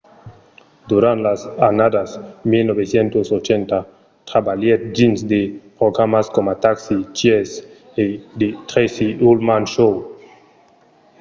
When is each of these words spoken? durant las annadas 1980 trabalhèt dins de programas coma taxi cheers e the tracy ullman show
durant 0.91 1.19
las 1.27 1.41
annadas 1.69 2.09
1980 2.43 3.79
trabalhèt 4.29 4.81
dins 4.97 5.19
de 5.31 5.41
programas 5.79 6.25
coma 6.35 6.53
taxi 6.65 6.97
cheers 7.17 7.49
e 8.01 8.05
the 8.39 8.49
tracy 8.69 9.09
ullman 9.29 9.63
show 9.73 9.93